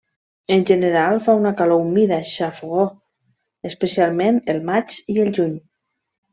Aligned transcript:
En 0.53 0.61
general 0.69 1.19
fa 1.25 1.35
una 1.41 1.51
calor 1.59 1.83
humida, 1.83 2.19
xafogor, 2.31 2.89
especialment 3.73 4.43
el 4.57 4.65
maig 4.73 4.99
i 5.17 5.21
juny. 5.33 5.57